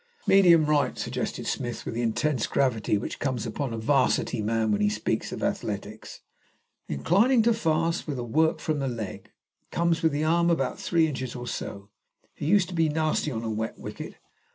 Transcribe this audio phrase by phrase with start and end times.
[0.25, 4.81] "Medium right," suggested Smith, with the intense gravity which comes upon a 'varsity man when
[4.81, 6.21] he speaks of athletics.
[6.87, 9.29] "Inclining to fast, with a work from leg.
[9.69, 11.91] Comes with the arm about three inches or so.
[12.33, 14.15] He used to be nasty on a wet wicket.